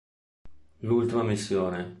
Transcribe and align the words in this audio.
L'ultima 0.79 1.21
missione 1.21 1.83